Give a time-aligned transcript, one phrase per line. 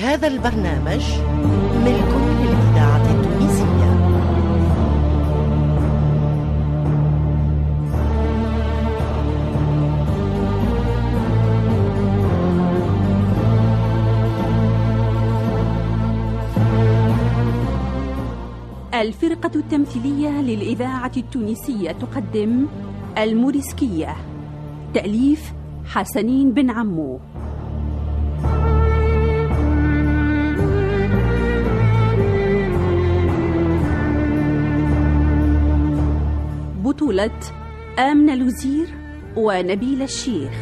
[0.00, 1.04] هذا البرنامج
[1.84, 3.90] ملك للإذاعة التونسية.
[19.00, 22.66] الفرقة التمثيلية للإذاعة التونسية تقدم
[23.18, 24.16] الموريسكية
[24.94, 25.52] تأليف
[25.84, 27.20] حسنين بن عمو.
[37.20, 37.40] بطولة
[37.98, 38.88] آمنة لوزير
[39.36, 40.52] ونبيل الشيخ.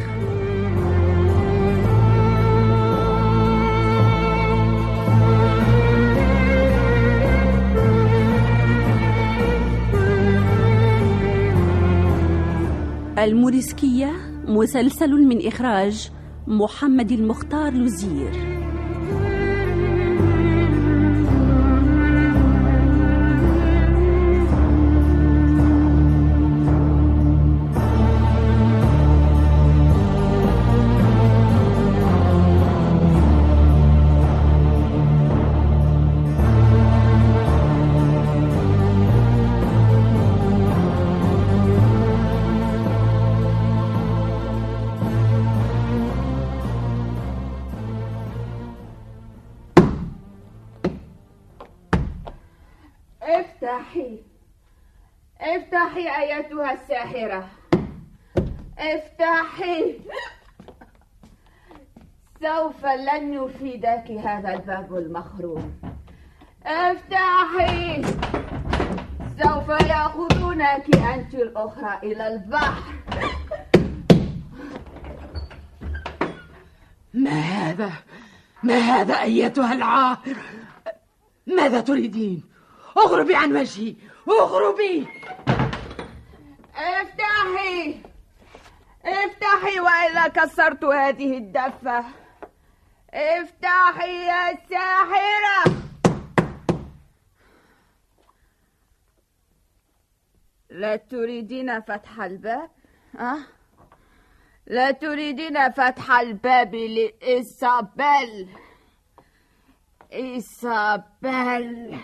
[13.18, 14.12] الموريسكية
[14.48, 16.10] مسلسل من إخراج
[16.46, 18.57] محمد المختار لوزير
[53.78, 54.18] أفتحي.
[55.40, 57.48] أفتحي أيتها الساحرة.
[58.78, 59.98] أفتحي.
[62.42, 65.80] سوف لن يفيدك هذا الباب المخروم.
[66.66, 68.02] أفتحي.
[69.42, 72.94] سوف يأخذونك أنت الأخرى إلى البحر.
[77.14, 77.92] ما هذا؟
[78.62, 80.36] ما هذا أيتها العاهر؟
[81.46, 82.47] ماذا تريدين؟
[82.98, 83.96] اغربي عن وجهي
[84.28, 85.06] اغربي.
[86.74, 88.02] افتحي
[89.04, 92.04] افتحي وإلا كسرت هذه الدفة.
[93.14, 95.74] افتحي يا ساحرة.
[100.70, 102.70] لا تريدين فتح الباب؟
[103.18, 103.38] أه؟
[104.66, 108.48] لا تريدين فتح الباب لإيسابيل.
[110.12, 111.98] إيسابيل.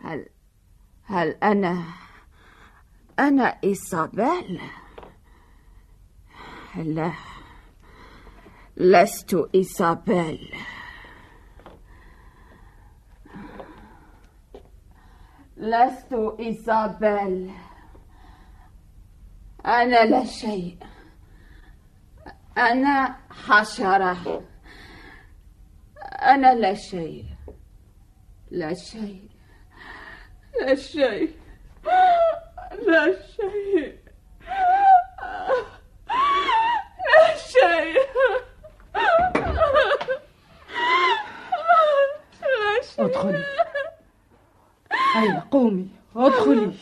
[0.00, 0.28] هل
[1.04, 1.84] هل أنا
[3.18, 4.60] أنا إيسابيل
[6.76, 7.12] لا.
[8.76, 10.54] لست إيسابيل
[15.56, 17.52] لست إيسابيل
[19.66, 20.78] أنا لا شيء.
[22.58, 24.42] أنا حشرة.
[26.02, 27.29] أنا لا شيء.
[28.50, 29.28] لا شيء.
[30.60, 31.34] لا شيء.
[32.86, 33.96] لا شيء.
[37.06, 38.00] لا شيء.
[42.98, 43.44] ادخلي.
[45.14, 46.72] هيا قومي؟ ادخلي.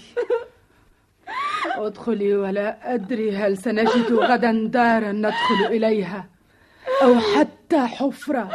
[1.77, 6.29] ادخلي ولا أدري هل سنجد غدا دارا ندخل إليها
[7.03, 8.51] أو حتى حفرة.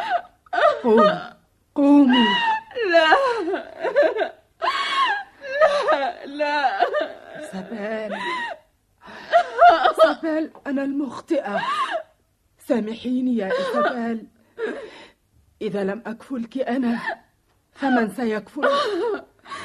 [0.83, 1.33] قومي.
[1.75, 2.27] قومي.
[2.93, 3.07] لا.
[5.91, 6.79] لا لا.
[7.51, 8.17] سبال
[10.03, 11.61] سبال أنا المخطئة.
[12.67, 14.27] سامحيني يا إسابيل
[15.61, 16.99] إذا لم أكفلك أنا
[17.71, 18.69] فمن سيكفل؟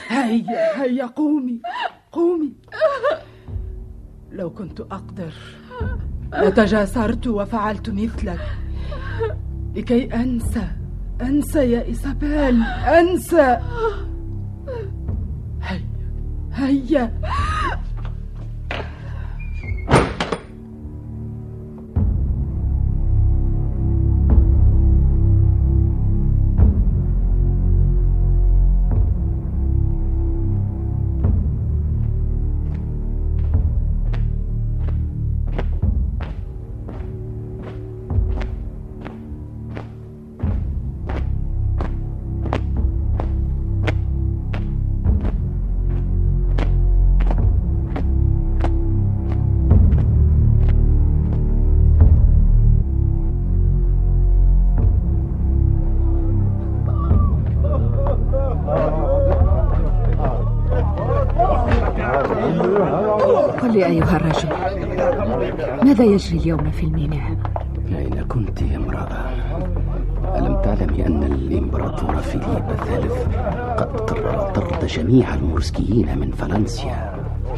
[0.09, 1.61] هيا هيا قومي
[2.12, 2.53] قومي.
[4.31, 5.33] لو كنت أقدر
[6.33, 8.41] لتجاسرت وفعلت مثلك.
[9.75, 10.69] لكي أنسى
[11.23, 13.59] أنسى يا إيسابيل أنسى.
[15.62, 15.83] هيا.
[16.53, 17.21] هيا.
[63.86, 64.48] أيها الرجل
[65.84, 67.36] ماذا يجري اليوم في الميناء؟
[67.90, 69.08] ليلى كنت امرأة.
[70.36, 73.26] ألم تعلمي أن الإمبراطور فيليب الثالث
[73.78, 77.12] قد قرر طرد جميع المورسكيين من فالنسيا؟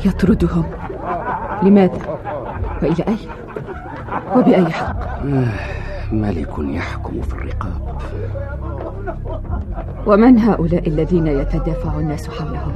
[0.05, 0.65] يطردهم.
[1.63, 2.19] لماذا؟
[2.83, 3.29] وإلى أين؟
[4.37, 5.25] وبأي حق؟
[6.13, 7.99] ملك يحكم في الرقاب.
[10.07, 12.73] ومن هؤلاء الذين يتدافع الناس حولهم؟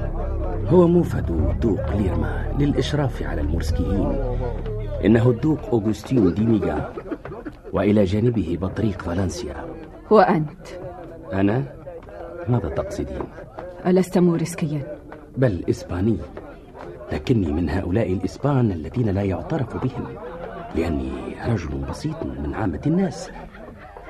[0.69, 4.17] هو موفد دوق ليرما للإشراف على المورسكيين
[5.05, 6.93] إنه الدوق أوغستين ديميغا
[7.73, 9.55] وإلى جانبه بطريق فالنسيا
[10.11, 10.67] وأنت
[11.33, 11.63] أنا؟
[12.49, 13.23] ماذا تقصدين؟
[13.87, 14.97] ألست مورسكيا؟
[15.37, 16.17] بل إسباني
[17.13, 20.07] لكني من هؤلاء الإسبان الذين لا يعترف بهم
[20.75, 21.13] لأني
[21.47, 23.31] رجل بسيط من عامة الناس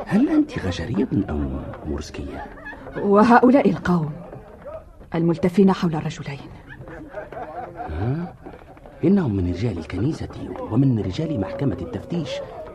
[0.07, 2.45] هل أنت غجرية أم مورسكية؟
[3.03, 4.13] وهؤلاء القوم
[5.15, 6.39] الملتفين حول الرجلين
[7.91, 8.35] ها؟
[9.05, 10.29] إنهم من رجال الكنيسة
[10.71, 12.31] ومن رجال محكمة التفتيش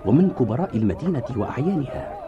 [0.06, 2.20] ومن كبراء المدينة وأعيانها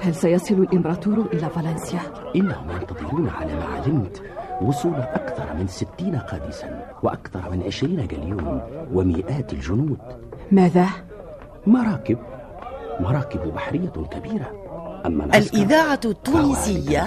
[0.00, 2.00] هل سيصل الإمبراطور إلى فالنسيا؟
[2.36, 4.22] إنهم ينتظرون على ما علمت
[4.62, 8.60] وصول أكثر من ستين قادسا وأكثر من عشرين جليون
[8.92, 9.98] ومئات الجنود
[10.52, 10.86] ماذا؟
[11.66, 12.18] مراكب
[13.00, 14.67] مراكب بحرية كبيرة
[15.06, 17.06] الإذاعة التونسية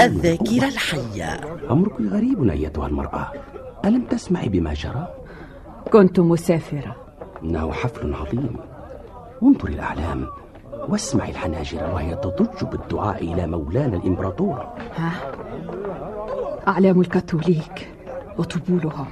[0.00, 1.40] الذاكرة الحية.
[1.70, 3.32] أمرك غريب أيتها المرأة.
[3.84, 5.08] ألم تسمعي بما جرى؟
[5.92, 6.96] كنت مسافرة.
[7.42, 8.56] إنه حفل عظيم.
[9.42, 10.26] انظري الأعلام
[10.88, 14.66] واسمعي الحناجر وهي تضج بالدعاء إلى مولانا الإمبراطور.
[14.96, 15.12] ها؟
[16.68, 17.88] أعلام الكاثوليك
[18.38, 19.06] وطبولهم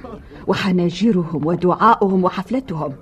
[0.47, 2.93] وحناجرهم ودعاؤهم وحفلتهم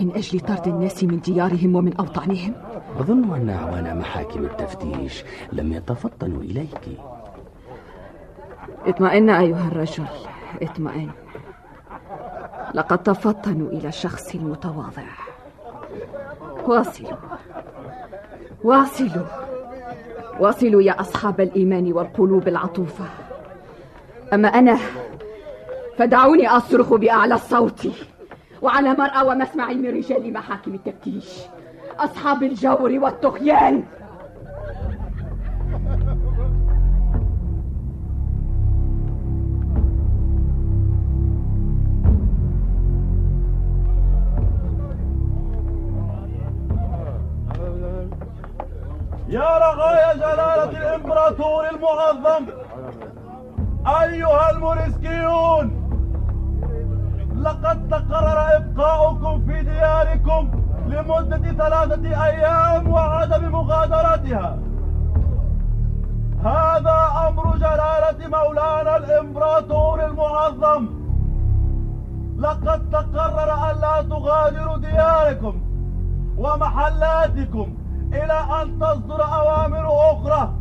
[0.00, 2.54] من أجل طرد الناس من ديارهم ومن أوطانهم.
[3.00, 6.98] أظن أن أعوان محاكم التفتيش لم يتفطنوا إليك.
[8.86, 10.04] اطمئن أيها الرجل
[10.62, 11.10] اطمئن.
[12.74, 15.08] لقد تفطنوا إلى الشخص المتواضع
[16.66, 17.18] واصلوا.
[18.64, 19.26] واصلوا.
[20.40, 23.04] واصلوا يا أصحاب الإيمان والقلوب العطوفة.
[24.32, 24.78] أما أنا
[25.96, 27.88] فدعوني أصرخ بأعلى الصوت
[28.62, 31.40] وعلى مرأى ومسمع من رجال محاكم التفتيش.
[32.00, 33.82] أصحاب الجور والطغيان
[49.28, 52.46] يا رغايا جلالة الإمبراطور المعظم
[54.02, 55.80] أيها الموريسكيون
[57.36, 60.50] لقد تقرر إبقاؤكم في دياركم
[60.90, 64.58] لمدة ثلاثة أيام وعدم مغادرتها.
[66.44, 70.88] هذا أمر جلالة مولانا الإمبراطور المعظم.
[72.38, 75.54] لقد تقرر ألا تغادروا دياركم
[76.38, 77.74] ومحلاتكم
[78.12, 80.54] إلى أن تصدر أوامر أخرى.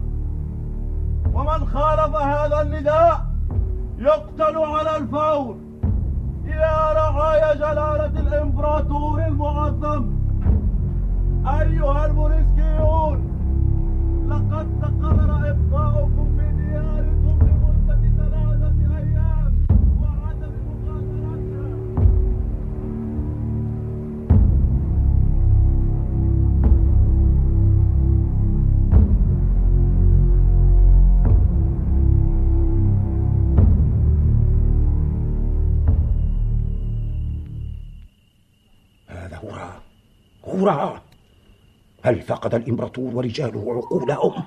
[1.34, 3.22] ومن خالف هذا النداء
[3.98, 5.56] يقتل على الفور.
[6.44, 10.19] يا رعايا جلالة الإمبراطور المعظم.
[39.44, 39.82] هراء
[40.48, 41.02] هراء
[42.04, 44.44] هل فقد الإمبراطور ورجاله عقولهم؟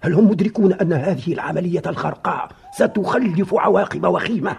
[0.00, 4.58] هل هم مدركون أن هذه العملية الخرقاء ستخلف عواقب وخيمة؟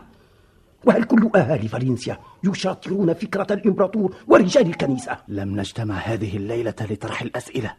[0.86, 7.74] وهل كل أهالي فالنسيا يشاطرون فكرة الإمبراطور ورجال الكنيسة؟ لم نجتمع هذه الليلة لطرح الأسئلة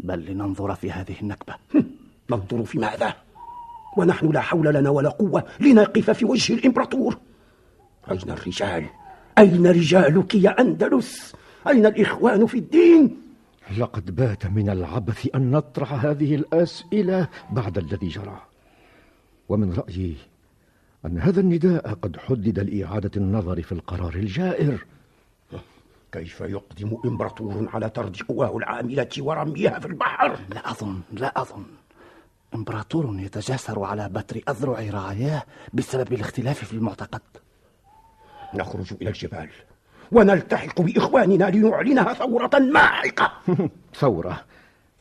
[0.00, 1.54] بل لننظر في هذه النكبة
[2.30, 3.14] ننظر في ماذا؟
[3.96, 7.18] ونحن لا حول لنا ولا قوة لنقف في وجه الإمبراطور
[8.10, 8.86] أين الرجال؟
[9.38, 11.32] أين رجالك يا أندلس؟
[11.68, 13.22] أين الإخوان في الدين؟
[13.78, 18.40] لقد بات من العبث أن نطرح هذه الأسئلة بعد الذي جرى
[19.48, 20.16] ومن رأيي
[21.06, 24.84] أن هذا النداء قد حدد لإعادة النظر في القرار الجائر
[26.12, 31.64] كيف يقدم إمبراطور على طرد قواه العاملة ورميها في البحر؟ لا أظن لا أظن
[32.54, 35.42] إمبراطور يتجاسر على بتر أذرع رعاياه
[35.74, 37.20] بسبب الاختلاف في المعتقد
[38.54, 39.48] نخرج إلى الجبال
[40.12, 43.32] ونلتحق بإخواننا لنعلنها ثورة ماحقة
[44.00, 44.44] ثورة؟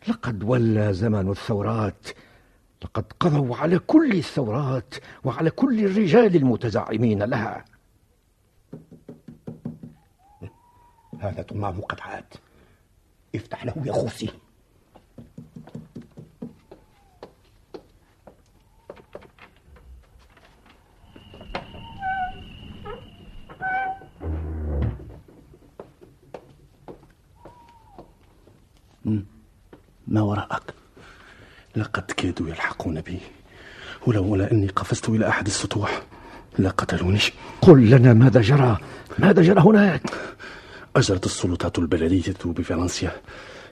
[0.08, 2.08] لقد ولى زمن الثورات.
[2.84, 7.66] لقد قضوا على كل الثورات وعلى كل الرجال المتزعمين لها.
[11.20, 12.34] هذا طمام قد عاد
[13.36, 14.30] افتح له يا خوسي.
[30.16, 30.74] ما وراءك.
[31.76, 33.20] لقد كادوا يلحقون بي.
[34.08, 36.02] ولولا أني قفزت إلى أحد السطوح
[36.60, 37.20] لقتلوني
[37.62, 38.78] قل لنا ماذا جرى؟
[39.20, 40.02] ماذا جرى هناك
[40.96, 43.12] أجرت السلطات البلدية بفرنسيا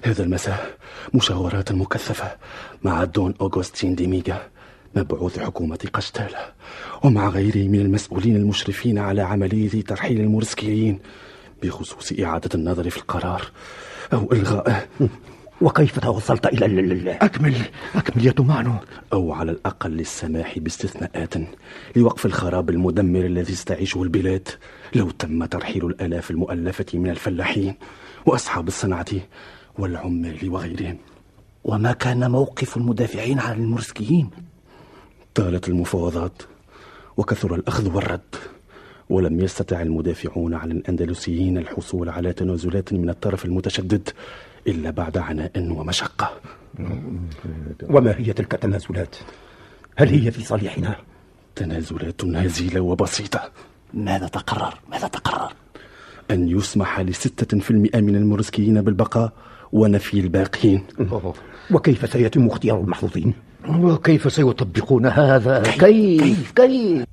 [0.04, 0.78] هذا المساء
[1.14, 2.36] مشاورات مكثفة
[2.84, 4.42] مع دون أوغوستين ديميغا
[4.96, 6.38] مبعوث حكومة قشتالة
[7.04, 11.00] ومع غيره من المسؤولين المشرفين على عملية ترحيل المورسكيين
[11.64, 13.42] بخصوص إعادة النظر في القرار
[14.14, 14.88] أو إلغائه
[15.64, 17.10] وكيف توصلت إلى ال...
[17.10, 17.56] أكمل.
[17.96, 18.74] أكمل يا تومانو.
[19.14, 21.34] أو على الأقل السماح باستثناءات
[21.96, 24.48] لوقف الخراب المدمر الذي يستعيشه البلاد.
[24.96, 27.76] لو تم ترحيل الآلاف المؤلفة من الفلاحين
[28.26, 29.12] وأصحاب الصنعة
[29.80, 30.98] والعمال وغيرهم.
[31.64, 34.30] وما كان موقف المدافعين عن المرسكيين
[35.36, 36.42] طالت المفاوضات
[37.18, 38.36] وكثر الأخذ والرد.
[39.10, 44.10] ولم يستطع المدافعون عن الأندلسيين الحصول على تنازلات من الطرف المتشدد
[44.68, 46.32] إلا بعد عناء ومشقة
[47.90, 49.16] وما هي تلك التنازلات؟
[49.96, 50.96] هل هي في صالحنا؟
[51.56, 53.42] تنازلات هزيلة وبسيطة
[53.94, 55.54] ماذا تقرر؟ ماذا تقرر؟
[56.32, 59.32] أن يسمح لستة في المئة من المورسكيين بالبقاء
[59.72, 60.84] ونفي الباقين
[61.72, 63.34] وكيف سيتم اختيار المحظوظين؟
[63.70, 67.06] وكيف سيطبقون هذا؟ كيف؟ كيف؟ كيف؟ يا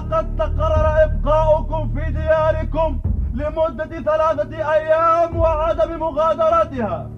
[0.00, 2.98] لقد تقرر إبقاؤكم في دياركم
[3.34, 7.10] لمدة ثلاثة أيام وعدم مغادرتها.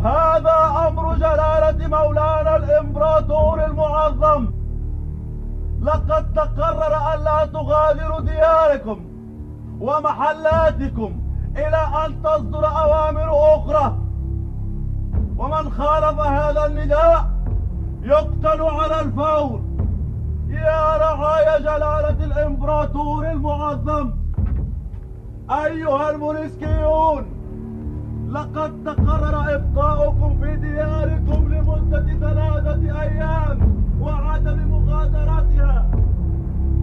[0.00, 4.48] هذا أمر جلالة مولانا الإمبراطور المعظم.
[5.82, 9.00] لقد تقرر ألا تغادروا دياركم
[9.80, 11.20] ومحلاتكم
[11.56, 13.98] إلى أن تصدر أوامر أخرى.
[15.36, 17.24] ومن خالف هذا النداء
[18.02, 19.71] يقتل على الفور.
[20.52, 24.10] يا رعايا جلالة الإمبراطور المعظم.
[25.50, 27.24] أيها الموريسكيون
[28.30, 33.58] لقد تقرر إبقاؤكم في دياركم لمدة ثلاثة أيام
[34.00, 35.90] وعدم مغادرتها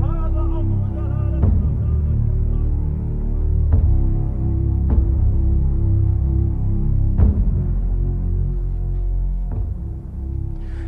[0.02, 1.50] هذا أمر جلالة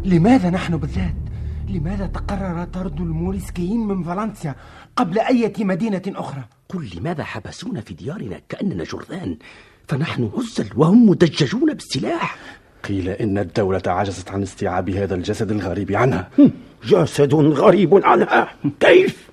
[0.05, 1.20] لماذا نحن بالذات؟
[1.71, 4.55] لماذا تقرر طرد الموريسكيين من فالنسيا
[4.95, 9.37] قبل أي مدينة أخرى؟ قل لماذا حبسونا في ديارنا كأننا جرذان
[9.87, 12.37] فنحن عزل وهم مدججون بالسلاح
[12.83, 16.29] قيل إن الدولة عجزت عن استيعاب هذا الجسد الغريب عنها
[16.83, 18.47] جسد غريب عنها
[18.79, 19.29] كيف؟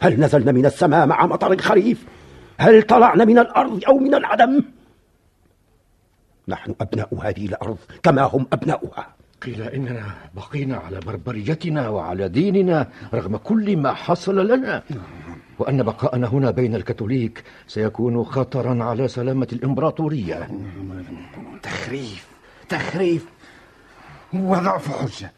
[0.00, 2.04] هل نزلنا من السماء مع مطر الخريف؟
[2.58, 4.62] هل طلعنا من الأرض أو من العدم؟
[6.48, 13.36] نحن أبناء هذه الأرض كما هم أبناؤها قيل إننا بقينا على بربريتنا وعلى ديننا رغم
[13.36, 14.82] كل ما حصل لنا.
[15.58, 20.48] وأن بقاءنا هنا بين الكاثوليك سيكون خطرا على سلامة الإمبراطورية.
[21.62, 22.26] تخريف
[22.68, 23.26] تخريف
[24.32, 25.32] وضعف حجة.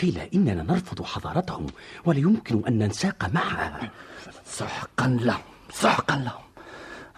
[0.00, 1.66] قيل إننا نرفض حضارتهم
[2.04, 3.90] ولا يمكن أن ننساق معها.
[4.44, 6.44] سحقا لهم سحقا لهم.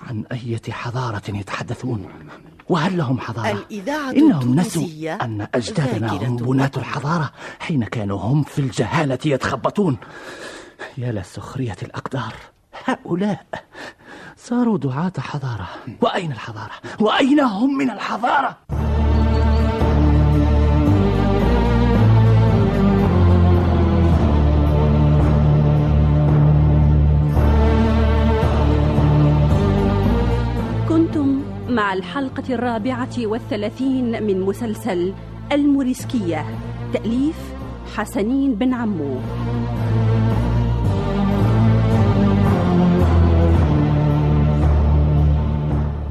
[0.03, 2.09] عن أية حضارة يتحدثون؟
[2.69, 4.89] وهل لهم حضارة؟ الإذاعة إنهم نسوا
[5.25, 9.97] أن أجدادنا هم بناة الحضارة حين كانوا هم في الجهالة يتخبطون
[10.99, 12.35] يا لسخرية الأقدار
[12.85, 13.47] هؤلاء
[14.37, 15.69] صاروا دعاة حضارة
[16.01, 16.71] وأين الحضارة؟
[17.01, 18.57] وأين هم من الحضارة؟
[31.77, 35.13] مع الحلقة الرابعة والثلاثين من مسلسل
[35.53, 36.45] الموريسكية.
[36.93, 37.55] تأليف
[37.97, 39.17] حسنين بن عمو.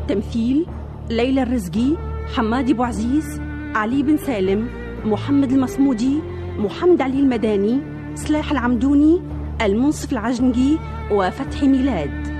[0.07, 0.65] تمثيل
[1.09, 1.97] ليلى الرزقي
[2.35, 3.41] حمادي أبو عزيز
[3.75, 4.67] علي بن سالم
[5.05, 6.19] محمد المصمودي
[6.57, 7.81] محمد علي المداني
[8.15, 9.21] سلاح العمدوني
[9.61, 10.77] المنصف العجنقي
[11.11, 12.34] وفتحي ميلاد.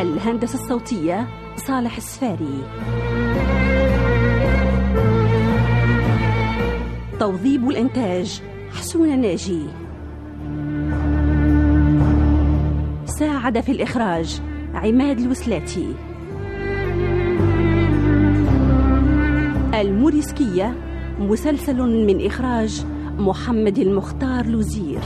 [0.00, 2.62] الهندسة الصوتية صالح السفاري.
[7.20, 9.62] توظيب الإنتاج حسون ناجي
[13.04, 14.40] ساعد في الإخراج
[14.74, 15.94] عماد الوسلاتي.
[19.80, 20.74] الموريسكية
[21.18, 22.84] مسلسل من إخراج
[23.18, 25.00] محمد المختار لوزير.